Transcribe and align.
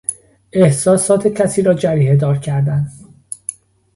احساسات 0.51 1.27
کسی 1.27 1.61
را 1.61 1.73
جریحهدار 1.73 2.37
کردن 2.37 2.87